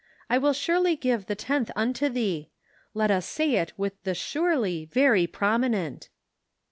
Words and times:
'I 0.31 0.39
will 0.39 0.53
surely 0.53 0.95
give 0.95 1.27
the 1.27 1.35
tenth 1.35 1.69
unto 1.75 2.09
thee.' 2.09 2.49
Let 2.95 3.11
us 3.11 3.27
say 3.27 3.57
it 3.57 3.71
with 3.77 4.01
the 4.01 4.15
'surety,' 4.15 4.85
very 4.85 5.27
prominent." 5.27 6.09